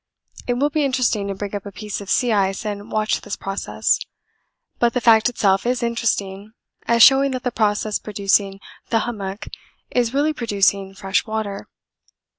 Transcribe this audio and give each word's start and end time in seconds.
It 0.47 0.55
will 0.55 0.71
be 0.71 0.83
interesting 0.83 1.27
to 1.27 1.35
bring 1.35 1.53
up 1.53 1.63
a 1.63 1.71
piece 1.71 2.01
of 2.01 2.09
sea 2.09 2.31
ice 2.31 2.65
and 2.65 2.91
watch 2.91 3.21
this 3.21 3.35
process. 3.35 3.99
But 4.79 4.95
the 4.95 4.99
fact 4.99 5.29
itself 5.29 5.63
is 5.63 5.83
interesting 5.83 6.53
as 6.87 7.03
showing 7.03 7.29
that 7.33 7.43
the 7.43 7.51
process 7.51 7.99
producing 7.99 8.59
the 8.89 9.01
hummock 9.01 9.45
is 9.91 10.11
really 10.11 10.33
producing 10.33 10.95
fresh 10.95 11.27
water. 11.27 11.67